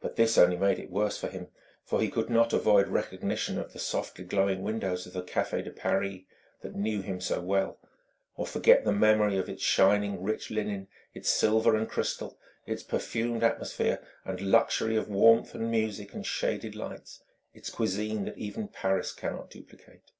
But 0.00 0.14
this 0.14 0.38
only 0.38 0.56
made 0.56 0.78
it 0.78 0.92
worse 0.92 1.18
for 1.18 1.26
him, 1.26 1.48
for 1.84 2.00
he 2.00 2.08
could 2.08 2.30
not 2.30 2.52
avoid 2.52 2.86
recognition 2.86 3.58
of 3.58 3.72
the 3.72 3.80
softly 3.80 4.24
glowing 4.24 4.62
windows 4.62 5.08
of 5.08 5.12
the 5.12 5.24
Café 5.24 5.64
de 5.64 5.72
Paris 5.72 6.20
that 6.60 6.76
knew 6.76 7.02
him 7.02 7.20
so 7.20 7.40
well, 7.40 7.80
or 8.36 8.46
forget 8.46 8.84
the 8.84 8.92
memory 8.92 9.36
of 9.36 9.48
its 9.48 9.64
shining 9.64 10.22
rich 10.22 10.52
linen, 10.52 10.86
its 11.14 11.30
silver 11.30 11.74
and 11.74 11.88
crystal, 11.90 12.38
its 12.64 12.84
perfumed 12.84 13.42
atmosphere 13.42 14.00
and 14.24 14.40
luxury 14.40 14.94
of 14.94 15.08
warmth 15.08 15.52
and 15.52 15.68
music 15.68 16.14
and 16.14 16.24
shaded 16.24 16.76
lights, 16.76 17.24
its 17.52 17.70
cuisine 17.70 18.24
that 18.24 18.38
even 18.38 18.68
Paris 18.68 19.10
cannot 19.12 19.50
duplicate. 19.50 20.12